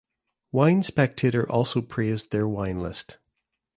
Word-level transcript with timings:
Wine 0.51 0.81
Spectator 0.81 1.47
also 1.47 1.79
praised 1.79 2.31
their 2.31 2.47
wine 2.47 2.79
list. 2.79 3.19